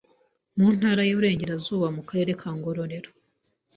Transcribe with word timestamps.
Mu 0.57 0.67
ntara 0.77 1.01
y’Uburengerazuba, 1.05 1.87
mu 1.95 2.01
karere 2.09 2.31
ka 2.41 2.49
Ngororero 2.57 3.09